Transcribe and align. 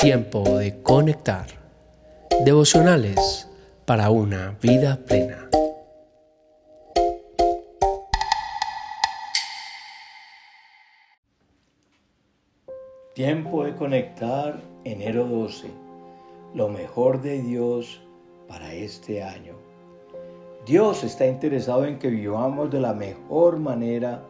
Tiempo 0.00 0.58
de 0.58 0.82
conectar. 0.82 1.46
Devocionales 2.44 3.48
para 3.84 4.08
una 4.08 4.56
vida 4.62 4.98
plena. 5.06 5.50
Tiempo 13.14 13.64
de 13.64 13.74
conectar 13.74 14.58
enero 14.84 15.26
12. 15.26 15.68
Lo 16.54 16.68
mejor 16.68 17.20
de 17.20 17.42
Dios 17.42 18.00
para 18.48 18.72
este 18.72 19.22
año. 19.22 19.52
Dios 20.64 21.04
está 21.04 21.26
interesado 21.26 21.84
en 21.84 21.98
que 21.98 22.08
vivamos 22.08 22.70
de 22.70 22.80
la 22.80 22.94
mejor 22.94 23.58
manera 23.58 24.22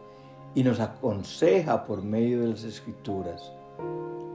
y 0.53 0.63
nos 0.63 0.79
aconseja 0.79 1.85
por 1.85 2.03
medio 2.03 2.41
de 2.41 2.47
las 2.49 2.63
escrituras. 2.63 3.51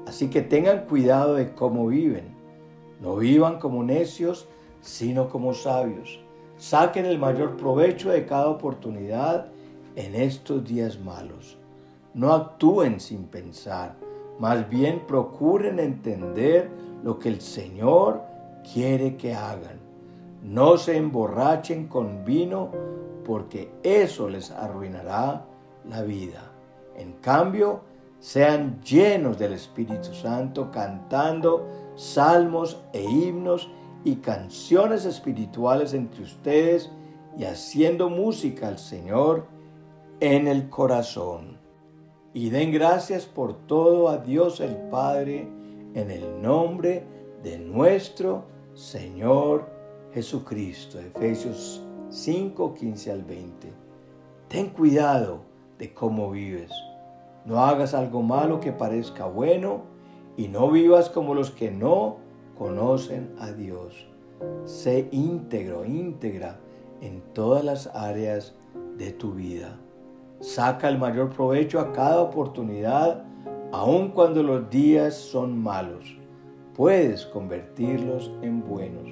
Así 0.07 0.29
que 0.31 0.41
tengan 0.41 0.87
cuidado 0.87 1.35
de 1.35 1.53
cómo 1.53 1.87
viven. 1.89 2.35
No 3.01 3.17
vivan 3.17 3.59
como 3.59 3.83
necios, 3.83 4.49
sino 4.81 5.29
como 5.29 5.53
sabios. 5.53 6.21
Saquen 6.57 7.05
el 7.05 7.19
mayor 7.19 7.57
provecho 7.57 8.11
de 8.11 8.25
cada 8.25 8.49
oportunidad 8.49 9.49
en 9.97 10.15
estos 10.15 10.65
días 10.65 10.99
malos. 10.99 11.59
No 12.15 12.33
actúen 12.33 13.01
sin 13.01 13.25
pensar, 13.25 13.97
más 14.39 14.69
bien 14.71 15.03
procuren 15.07 15.79
entender 15.79 16.71
lo 17.03 17.19
que 17.19 17.29
el 17.29 17.41
Señor 17.41 18.23
quiere 18.73 19.17
que 19.17 19.35
hagan. 19.35 19.79
No 20.43 20.79
se 20.79 20.97
emborrachen 20.97 21.89
con 21.89 22.25
vino 22.25 22.71
porque 23.25 23.71
eso 23.83 24.29
les 24.29 24.51
arruinará 24.51 25.45
la 25.89 26.03
vida. 26.03 26.53
En 26.97 27.13
cambio, 27.15 27.83
sean 28.19 28.81
llenos 28.83 29.39
del 29.39 29.53
Espíritu 29.53 30.15
Santo 30.15 30.71
cantando 30.71 31.67
salmos 31.97 32.81
e 32.93 33.03
himnos 33.03 33.69
y 34.05 34.17
canciones 34.17 35.05
espirituales 35.05 35.95
entre 35.95 36.23
ustedes 36.23 36.91
y 37.37 37.45
haciendo 37.45 38.09
música 38.09 38.69
al 38.69 38.79
Señor 38.79 39.47
en 40.21 40.47
el 40.49 40.69
corazón. 40.69 41.59
Y 42.33 42.51
den 42.51 42.73
gracias 42.73 43.27
por 43.27 43.67
todo 43.67 44.09
a 44.09 44.19
Dios 44.19 44.61
el 44.61 44.77
Padre 44.91 45.49
en 45.95 46.11
el 46.11 46.43
nombre 46.43 47.05
de 47.43 47.59
nuestro 47.59 48.45
Señor 48.75 49.69
Jesucristo. 50.13 50.99
Efesios 50.99 51.83
5, 52.11 52.75
15 52.75 53.13
al 53.13 53.23
20. 53.23 53.73
Ten 54.49 54.69
cuidado 54.71 55.41
de 55.79 55.93
cómo 55.93 56.31
vives 56.31 56.73
no 57.47 57.61
hagas 57.61 57.95
algo 57.95 58.23
malo 58.23 58.59
que 58.59 58.73
parezca 58.73 59.25
bueno 59.25 59.83
y 60.37 60.49
no 60.49 60.69
vivas 60.69 61.09
como 61.09 61.33
los 61.33 61.53
que 61.53 61.71
no 61.71 62.17
conocen 62.59 63.33
a 63.39 63.53
Dios. 63.53 64.09
Sé 64.65 65.09
íntegro, 65.13 65.85
íntegra 65.85 66.59
en 67.01 67.23
todas 67.33 67.65
las 67.65 67.87
áreas 67.95 68.53
de 68.99 69.13
tu 69.13 69.33
vida. 69.33 69.79
Saca 70.41 70.89
el 70.89 70.99
mayor 70.99 71.31
provecho 71.31 71.79
a 71.79 71.93
cada 71.93 72.21
oportunidad, 72.21 73.23
aun 73.73 74.09
cuando 74.09 74.43
los 74.43 74.69
días 74.69 75.15
son 75.15 75.57
malos. 75.57 76.19
Puedes 76.75 77.27
convertirlos 77.27 78.33
en 78.43 78.61
buenos. 78.67 79.09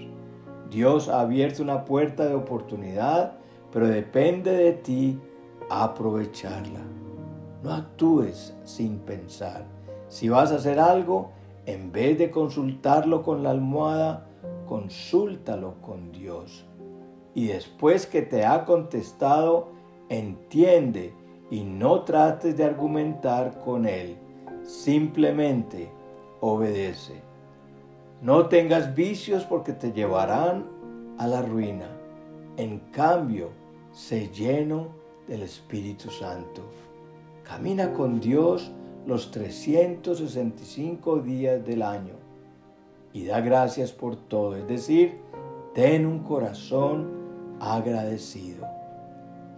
Dios 0.70 1.08
ha 1.08 1.20
abierto 1.20 1.62
una 1.62 1.84
puerta 1.84 2.26
de 2.26 2.34
oportunidad, 2.34 3.34
pero 3.70 3.86
depende 3.86 4.50
de 4.50 4.72
ti 4.72 5.20
aprovecharla. 5.70 6.80
No 7.62 7.72
actúes 7.72 8.54
sin 8.64 8.98
pensar. 8.98 9.64
Si 10.08 10.28
vas 10.28 10.52
a 10.52 10.56
hacer 10.56 10.78
algo, 10.78 11.30
en 11.66 11.92
vez 11.92 12.18
de 12.18 12.30
consultarlo 12.30 13.22
con 13.22 13.42
la 13.42 13.50
almohada, 13.50 14.26
consúltalo 14.66 15.74
con 15.80 16.12
Dios. 16.12 16.66
Y 17.34 17.46
después 17.46 18.06
que 18.06 18.22
te 18.22 18.44
ha 18.44 18.64
contestado, 18.64 19.68
entiende 20.08 21.14
y 21.50 21.64
no 21.64 22.02
trates 22.02 22.56
de 22.56 22.64
argumentar 22.64 23.58
con 23.60 23.86
Él. 23.86 24.16
Simplemente 24.62 25.90
obedece. 26.40 27.14
No 28.20 28.46
tengas 28.46 28.94
vicios 28.94 29.44
porque 29.44 29.72
te 29.72 29.92
llevarán 29.92 30.66
a 31.18 31.26
la 31.26 31.42
ruina. 31.42 31.88
En 32.56 32.78
cambio, 32.92 33.50
sé 33.92 34.28
lleno 34.28 34.88
del 35.28 35.42
Espíritu 35.42 36.10
Santo. 36.10 36.62
Camina 37.42 37.92
con 37.92 38.20
Dios 38.20 38.70
los 39.06 39.30
365 39.30 41.18
días 41.18 41.64
del 41.64 41.82
año 41.82 42.14
y 43.12 43.26
da 43.26 43.40
gracias 43.40 43.92
por 43.92 44.16
todo, 44.16 44.56
es 44.56 44.66
decir, 44.66 45.20
ten 45.74 46.06
un 46.06 46.20
corazón 46.20 47.10
agradecido. 47.60 48.66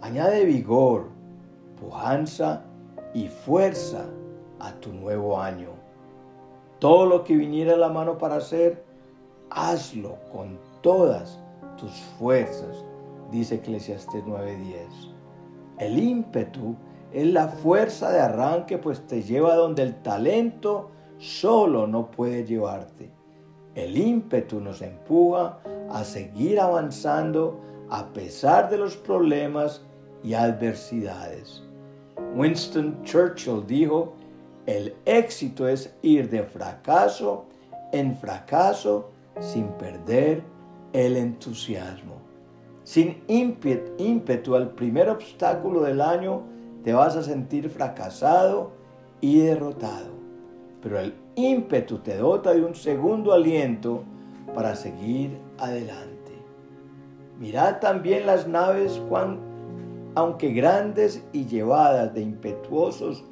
Añade 0.01 0.45
vigor, 0.45 1.07
pujanza 1.79 2.63
y 3.13 3.27
fuerza 3.27 4.05
a 4.59 4.73
tu 4.73 4.93
nuevo 4.93 5.41
año. 5.41 5.69
Todo 6.79 7.05
lo 7.07 7.23
que 7.23 7.35
viniera 7.35 7.73
a 7.73 7.77
la 7.77 7.89
mano 7.89 8.17
para 8.17 8.35
hacer, 8.35 8.83
hazlo 9.49 10.17
con 10.31 10.59
todas 10.81 11.39
tus 11.77 11.91
fuerzas, 12.19 12.83
dice 13.31 13.55
Eclesiastes 13.55 14.23
9:10. 14.23 15.16
El 15.77 15.99
ímpetu 15.99 16.75
es 17.11 17.27
la 17.27 17.47
fuerza 17.47 18.11
de 18.11 18.19
arranque, 18.19 18.77
pues 18.77 19.05
te 19.07 19.21
lleva 19.23 19.55
donde 19.55 19.83
el 19.83 20.01
talento 20.01 20.91
solo 21.17 21.87
no 21.87 22.11
puede 22.11 22.45
llevarte. 22.45 23.11
El 23.75 23.97
ímpetu 23.97 24.59
nos 24.59 24.81
empuja 24.81 25.59
a 25.89 26.03
seguir 26.03 26.59
avanzando 26.59 27.61
a 27.89 28.11
pesar 28.11 28.69
de 28.69 28.77
los 28.77 28.97
problemas 28.97 29.83
y 30.23 30.33
adversidades. 30.33 31.63
Winston 32.35 33.03
Churchill 33.03 33.65
dijo, 33.65 34.13
el 34.65 34.95
éxito 35.05 35.67
es 35.67 35.95
ir 36.01 36.29
de 36.29 36.43
fracaso 36.43 37.45
en 37.93 38.15
fracaso 38.17 39.11
sin 39.39 39.67
perder 39.73 40.43
el 40.93 41.15
entusiasmo. 41.15 42.26
Sin 42.87 43.21
ímpetu 43.27 44.55
al 44.55 44.69
primer 44.69 45.09
obstáculo 45.09 45.81
del 45.81 45.99
año, 45.99 46.43
te 46.85 46.93
vas 46.93 47.17
a 47.17 47.21
sentir 47.21 47.69
fracasado 47.69 48.71
y 49.19 49.39
derrotado. 49.39 50.13
Pero 50.81 50.97
el 50.97 51.13
ímpetu 51.35 51.97
te 51.97 52.15
dota 52.15 52.53
de 52.53 52.63
un 52.63 52.75
segundo 52.75 53.33
aliento 53.33 54.03
para 54.55 54.73
seguir 54.73 55.37
adelante. 55.57 56.31
Mirad 57.37 57.81
también 57.81 58.25
las 58.25 58.47
naves, 58.47 59.01
aunque 60.15 60.53
grandes 60.53 61.25
y 61.33 61.45
llevadas 61.45 62.13
de 62.13 62.21
impetuosos 62.21 63.25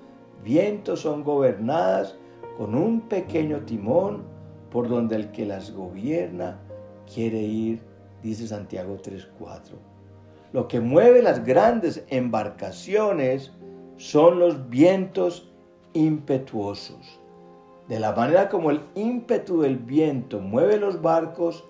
vientos, 0.44 1.00
son 1.00 1.24
gobernadas 1.24 2.18
con 2.58 2.76
un 2.76 3.00
pequeño 3.00 3.62
timón 3.62 4.24
por 4.70 4.90
donde 4.90 5.16
el 5.16 5.32
que 5.32 5.46
las 5.46 5.72
gobierna 5.72 6.60
quiere 7.06 7.40
ir, 7.40 7.85
dice 8.26 8.48
Santiago 8.48 8.98
3.4. 8.98 9.74
Lo 10.52 10.68
que 10.68 10.80
mueve 10.80 11.22
las 11.22 11.46
grandes 11.46 12.04
embarcaciones 12.10 13.52
son 13.98 14.40
los 14.40 14.70
vientos 14.70 15.52
impetuosos. 15.94 17.20
De 17.88 18.00
la 18.00 18.14
manera 18.14 18.50
como 18.50 18.72
el 18.72 18.82
ímpetu 18.96 19.62
del 19.62 19.78
viento 19.78 20.40
mueve 20.40 20.78
los 20.78 21.02
barcos, 21.02 21.64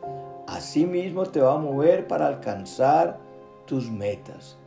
así 0.47 0.85
mismo 0.85 1.25
te 1.25 1.41
va 1.41 1.55
a 1.55 1.59
mover 1.59 2.07
para 2.07 2.27
alcanzar 2.27 3.19
tus 3.65 3.91
metas. 3.91 4.57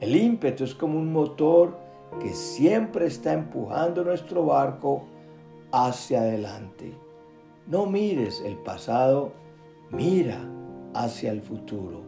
El 0.00 0.14
ímpetu 0.16 0.64
es 0.64 0.74
como 0.74 0.98
un 0.98 1.10
motor 1.10 1.78
que 2.20 2.34
siempre 2.34 3.06
está 3.06 3.32
empujando 3.32 4.04
nuestro 4.04 4.44
barco 4.44 5.04
hacia 5.72 6.20
adelante. 6.20 6.92
No 7.66 7.86
mires 7.86 8.42
el 8.44 8.56
pasado, 8.56 9.32
mira 9.90 10.38
hacia 10.94 11.32
el 11.32 11.42
futuro. 11.42 12.02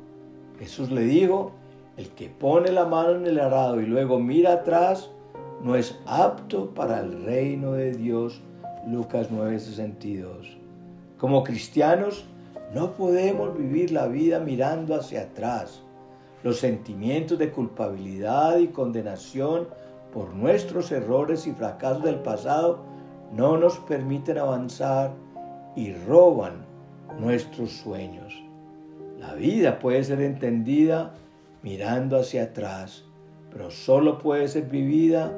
Jesús 0.59 0.91
le 0.91 1.03
dijo, 1.03 1.53
el 1.97 2.09
que 2.11 2.29
pone 2.29 2.73
la 2.73 2.87
mano 2.87 3.17
en 3.17 3.27
el 3.27 3.41
arado 3.41 3.81
y 3.81 3.87
luego 3.87 4.19
mira 4.19 4.53
atrás, 4.53 5.11
no 5.63 5.77
es 5.77 5.99
apto 6.07 6.71
para 6.71 7.01
el 7.01 7.25
reino 7.25 7.73
de 7.73 7.93
Dios. 7.93 8.41
Lucas 8.87 9.31
9:62. 9.31 10.59
Como 11.19 11.45
cristianos, 11.45 12.25
no 12.75 12.93
podemos 12.93 13.57
vivir 13.57 13.93
la 13.93 14.07
vida 14.07 14.41
mirando 14.41 14.95
hacia 14.95 15.23
atrás. 15.23 15.83
Los 16.43 16.59
sentimientos 16.59 17.39
de 17.39 17.53
culpabilidad 17.53 18.59
y 18.59 18.69
condenación 18.69 19.69
por 20.13 20.35
nuestros 20.35 20.91
errores 20.91 21.47
y 21.47 21.53
fracasos 21.53 22.03
del 22.03 22.17
pasado 22.17 22.81
no 23.33 23.57
nos 23.57 23.79
permiten 23.79 24.39
avanzar 24.39 25.13
y 25.77 25.93
roban 25.93 26.65
nuestros 27.21 27.71
sueños. 27.71 28.43
La 29.23 29.35
vida 29.35 29.79
puede 29.79 30.03
ser 30.03 30.21
entendida 30.21 31.15
mirando 31.63 32.19
hacia 32.19 32.43
atrás, 32.43 33.05
pero 33.53 33.71
solo 33.71 34.19
puede 34.19 34.49
ser 34.49 34.65
vivida 34.65 35.33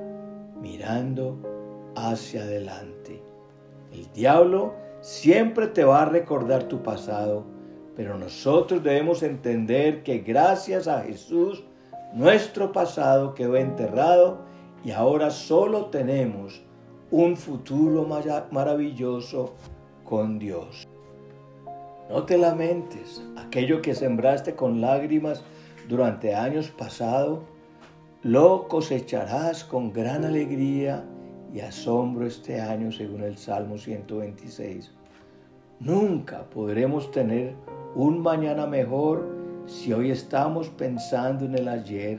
mirando 0.59 1.37
hacia 1.95 2.45
adelante. 2.45 3.23
El 3.93 4.11
diablo 4.13 4.73
siempre 5.03 5.67
te 5.67 5.85
va 5.85 6.01
a 6.01 6.07
recordar 6.07 6.63
tu 6.65 6.83
pasado, 6.83 7.45
pero 7.95 8.17
nosotros 8.17 8.83
debemos 8.83 9.23
entender 9.23 10.03
que 10.03 10.21
gracias 10.21 10.89
a 10.89 11.03
Jesús 11.03 11.63
nuestro 12.15 12.73
pasado 12.73 13.35
quedó 13.35 13.57
enterrado 13.57 14.39
y 14.83 14.93
ahora 14.93 15.29
solo 15.31 15.87
tenemos 15.87 16.65
un 17.11 17.37
futuro 17.37 18.09
maravilloso 18.51 19.53
con 20.05 20.39
Dios. 20.39 20.89
No 22.09 22.25
te 22.25 22.39
lamentes, 22.39 23.23
aquello 23.55 23.83
que 23.83 23.95
sembraste 23.95 24.57
con 24.57 24.81
lágrimas 24.81 25.45
durante 25.89 26.35
años 26.35 26.71
pasados, 26.71 27.39
lo 28.25 28.67
cosecharás 28.67 29.63
con 29.63 29.93
gran 29.93 30.25
alegría 30.25 31.05
y 31.53 31.61
asombro 31.61 32.27
este 32.27 32.61
año 32.61 32.91
según 32.91 33.23
el 33.23 33.37
Salmo 33.39 33.79
126. 33.79 34.91
Nunca 35.79 36.51
podremos 36.51 37.13
tener 37.13 37.55
un 37.95 38.23
mañana 38.23 38.67
mejor 38.67 39.25
si 39.67 39.93
hoy 39.93 40.11
estamos 40.11 40.69
pensando 40.71 41.45
en 41.45 41.55
el 41.57 41.69
ayer. 41.69 42.19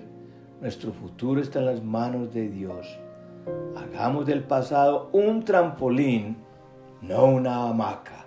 Nuestro 0.61 0.93
futuro 0.93 1.41
está 1.41 1.59
en 1.59 1.65
las 1.65 1.83
manos 1.83 2.33
de 2.33 2.47
Dios. 2.47 2.97
Hagamos 3.75 4.25
del 4.25 4.45
pasado 4.45 5.09
un 5.11 5.43
trampolín, 5.43 6.37
no 7.01 7.25
una 7.25 7.67
hamaca. 7.67 8.25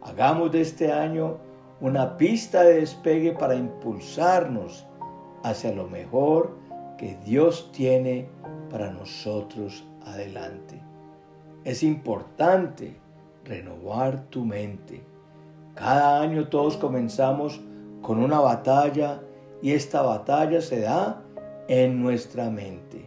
Hagamos 0.00 0.52
de 0.52 0.62
este 0.62 0.90
año 0.90 1.44
una 1.80 2.16
pista 2.16 2.62
de 2.62 2.80
despegue 2.80 3.32
para 3.32 3.54
impulsarnos 3.54 4.86
hacia 5.42 5.72
lo 5.72 5.86
mejor 5.86 6.56
que 6.96 7.18
Dios 7.24 7.70
tiene 7.72 8.28
para 8.70 8.90
nosotros 8.90 9.84
adelante. 10.04 10.80
Es 11.64 11.82
importante 11.82 12.96
renovar 13.44 14.24
tu 14.30 14.44
mente. 14.44 15.02
Cada 15.74 16.20
año 16.22 16.48
todos 16.48 16.76
comenzamos 16.76 17.60
con 18.00 18.18
una 18.18 18.40
batalla 18.40 19.20
y 19.60 19.72
esta 19.72 20.00
batalla 20.00 20.60
se 20.62 20.80
da 20.80 21.22
en 21.68 22.02
nuestra 22.02 22.50
mente. 22.50 23.06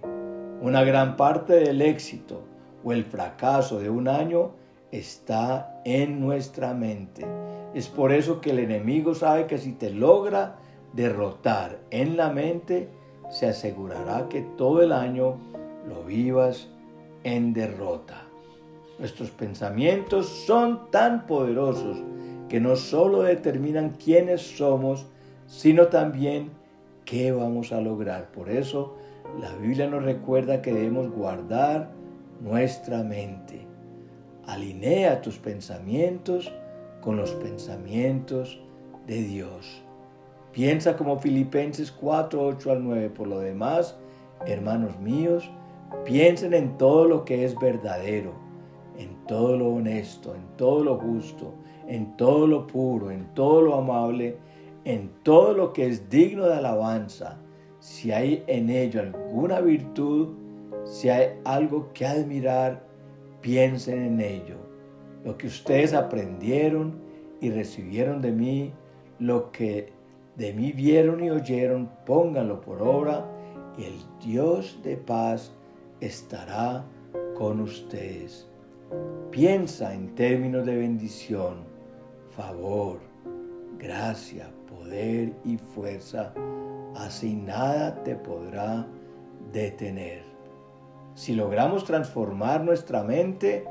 Una 0.62 0.84
gran 0.84 1.16
parte 1.16 1.54
del 1.54 1.82
éxito 1.82 2.44
o 2.84 2.92
el 2.92 3.06
fracaso 3.06 3.80
de 3.80 3.90
un 3.90 4.08
año 4.08 4.52
está 4.92 5.82
en 5.86 6.20
nuestra 6.20 6.74
mente. 6.74 7.26
Es 7.74 7.88
por 7.88 8.12
eso 8.12 8.42
que 8.42 8.52
el 8.52 8.60
enemigo 8.60 9.14
sabe 9.14 9.46
que 9.46 9.58
si 9.58 9.74
te 9.74 9.92
logra 9.92 10.56
derrotar 10.94 11.80
en 11.92 12.18
la 12.18 12.30
mente, 12.30 12.90
se 13.30 13.48
asegurará 13.48 14.28
que 14.28 14.42
todo 14.42 14.82
el 14.82 14.92
año 14.92 15.38
lo 15.88 16.04
vivas 16.04 16.68
en 17.24 17.54
derrota. 17.54 18.24
Nuestros 18.98 19.30
pensamientos 19.32 20.28
son 20.28 20.90
tan 20.92 21.26
poderosos 21.28 21.98
que 22.50 22.60
no 22.60 22.76
solo 22.76 23.22
determinan 23.22 23.96
quiénes 24.04 24.42
somos, 24.42 25.06
sino 25.46 25.88
también 25.88 26.50
qué 27.06 27.32
vamos 27.32 27.72
a 27.72 27.80
lograr. 27.80 28.32
Por 28.32 28.50
eso 28.50 28.98
la 29.40 29.54
Biblia 29.56 29.88
nos 29.88 30.04
recuerda 30.04 30.62
que 30.62 30.74
debemos 30.74 31.12
guardar 31.12 31.92
nuestra 32.42 33.04
mente. 33.04 33.69
Alinea 34.50 35.22
tus 35.22 35.38
pensamientos 35.38 36.52
con 37.02 37.18
los 37.18 37.30
pensamientos 37.34 38.60
de 39.06 39.22
Dios. 39.22 39.84
Piensa 40.54 40.98
como 40.98 41.20
Filipenses 41.20 41.92
4, 41.92 42.48
8 42.48 42.72
al 42.72 42.84
9. 42.84 43.12
Por 43.12 43.28
lo 43.28 43.40
demás, 43.42 43.96
hermanos 44.48 45.00
míos, 45.00 45.48
piensen 46.04 46.56
en 46.56 46.76
todo 46.80 47.06
lo 47.06 47.26
que 47.26 47.46
es 47.46 47.56
verdadero, 47.60 48.34
en 48.98 49.24
todo 49.28 49.56
lo 49.56 49.68
honesto, 49.68 50.34
en 50.34 50.58
todo 50.58 50.84
lo 50.84 50.98
justo, 50.98 51.54
en 51.88 52.18
todo 52.18 52.48
lo 52.48 52.66
puro, 52.66 53.12
en 53.12 53.32
todo 53.36 53.62
lo 53.62 53.76
amable, 53.76 54.38
en 54.84 55.12
todo 55.22 55.54
lo 55.54 55.74
que 55.74 55.86
es 55.86 56.10
digno 56.10 56.48
de 56.48 56.56
alabanza. 56.56 57.38
Si 57.80 58.12
hay 58.12 58.44
en 58.48 58.72
ello 58.72 59.02
alguna 59.02 59.62
virtud, 59.62 60.30
si 60.86 61.10
hay 61.10 61.40
algo 61.46 61.94
que 61.94 62.08
admirar, 62.08 62.89
piensen 63.42 64.04
en 64.04 64.22
ello. 64.22 64.58
Lo 65.24 65.38
que 65.38 65.48
ustedes 65.48 65.94
aprendieron 65.94 67.02
y 67.42 67.50
recibieron 67.52 68.22
de 68.22 68.32
mí, 68.32 68.74
lo 69.20 69.52
que 69.52 69.92
de 70.36 70.54
mí 70.54 70.72
vieron 70.72 71.24
y 71.24 71.30
oyeron, 71.30 71.90
pónganlo 72.06 72.62
por 72.62 72.82
obra 72.82 73.26
y 73.78 73.84
el 73.84 74.00
Dios 74.24 74.80
de 74.84 74.98
paz 74.98 75.52
estará 76.00 76.86
con 77.38 77.60
ustedes. 77.60 78.48
Piensa 79.32 79.94
en 79.94 80.16
términos 80.16 80.66
de 80.66 80.78
bendición, 80.78 81.58
favor, 82.30 83.00
gracia, 83.78 84.50
poder 84.68 85.34
y 85.46 85.58
fuerza, 85.58 86.34
así 86.96 87.36
nada 87.36 88.04
te 88.04 88.16
podrá 88.16 88.88
detener. 89.52 90.29
Si 91.20 91.36
logramos 91.36 91.84
transformar 91.84 92.64
nuestra 92.64 93.04
mente, 93.04 93.66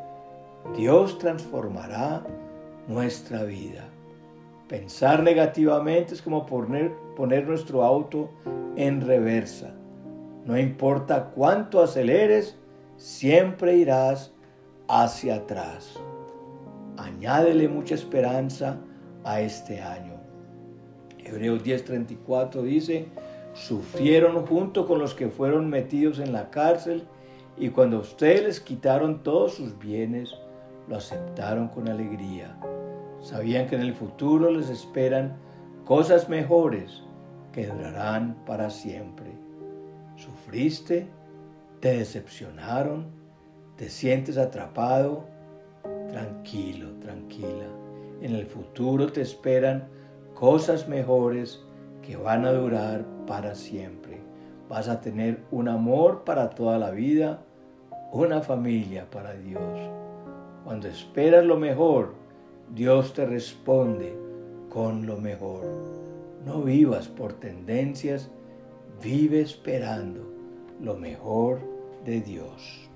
Dios 0.76 1.16
transformará 1.16 2.22
nuestra 2.86 3.44
vida. 3.44 3.88
Pensar 4.68 5.22
negativamente 5.22 6.12
es 6.12 6.20
como 6.20 6.44
poner, 6.44 6.92
poner 7.16 7.48
nuestro 7.48 7.84
auto 7.84 8.28
en 8.76 9.00
reversa. 9.00 9.70
No 10.44 10.58
importa 10.58 11.30
cuánto 11.34 11.80
aceleres, 11.82 12.58
siempre 12.98 13.76
irás 13.78 14.30
hacia 14.86 15.36
atrás. 15.36 15.98
Añádele 16.98 17.66
mucha 17.66 17.94
esperanza 17.94 18.76
a 19.24 19.40
este 19.40 19.80
año. 19.80 20.20
Hebreos 21.16 21.64
10:34 21.64 22.60
dice, 22.60 23.08
sufrieron 23.54 24.44
junto 24.44 24.86
con 24.86 24.98
los 24.98 25.14
que 25.14 25.28
fueron 25.28 25.70
metidos 25.70 26.18
en 26.18 26.34
la 26.34 26.50
cárcel 26.50 27.08
y 27.58 27.70
cuando 27.70 28.00
ustedes 28.00 28.42
les 28.44 28.60
quitaron 28.60 29.22
todos 29.22 29.54
sus 29.54 29.78
bienes, 29.78 30.34
lo 30.88 30.96
aceptaron 30.96 31.68
con 31.68 31.88
alegría 31.88 32.56
Sabían 33.20 33.66
que 33.66 33.74
en 33.74 33.82
el 33.82 33.94
futuro 33.94 34.50
les 34.50 34.70
esperan 34.70 35.36
cosas 35.84 36.28
mejores 36.28 37.02
que 37.52 37.66
durarán 37.66 38.36
para 38.46 38.70
siempre. 38.70 39.32
¿Sufriste? 40.16 41.08
¿Te 41.80 41.98
decepcionaron? 41.98 43.06
¿Te 43.76 43.88
sientes 43.88 44.38
atrapado? 44.38 45.24
Tranquilo, 46.08 46.90
tranquila. 47.00 47.66
En 48.20 48.34
el 48.34 48.46
futuro 48.46 49.10
te 49.10 49.20
esperan 49.20 49.88
cosas 50.34 50.88
mejores 50.88 51.64
que 52.02 52.16
van 52.16 52.44
a 52.44 52.52
durar 52.52 53.04
para 53.26 53.54
siempre. 53.54 54.20
Vas 54.68 54.88
a 54.88 55.00
tener 55.00 55.40
un 55.50 55.68
amor 55.68 56.22
para 56.24 56.50
toda 56.50 56.78
la 56.78 56.90
vida, 56.90 57.42
una 58.12 58.40
familia 58.40 59.08
para 59.10 59.34
Dios. 59.34 59.62
Cuando 60.64 60.88
esperas 60.88 61.44
lo 61.44 61.56
mejor, 61.56 62.14
Dios 62.74 63.12
te 63.12 63.26
responde 63.26 64.14
con 64.70 65.06
lo 65.06 65.18
mejor. 65.18 65.64
No 66.44 66.62
vivas 66.62 67.08
por 67.08 67.34
tendencias, 67.34 68.30
vive 69.02 69.40
esperando 69.40 70.22
lo 70.80 70.96
mejor 70.96 71.60
de 72.04 72.20
Dios. 72.20 72.87